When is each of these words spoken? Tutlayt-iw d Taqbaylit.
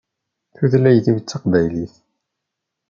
Tutlayt-iw 0.55 1.17
d 1.19 1.23
Taqbaylit. 1.29 1.93